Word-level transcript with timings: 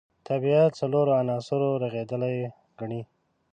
طبیعت 0.27 0.71
څلورو 0.81 1.11
عناصرو 1.21 1.69
رغېدلی 1.83 2.37
ګڼي. 2.79 3.01